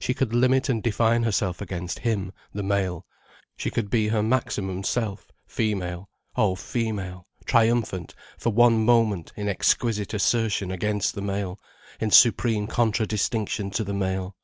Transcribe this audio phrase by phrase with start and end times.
[0.00, 3.06] She could limit and define herself against him, the male,
[3.56, 10.12] she could be her maximum self, female, oh female, triumphant for one moment in exquisite
[10.14, 11.60] assertion against the male,
[12.00, 14.34] in supreme contradistinction to the male.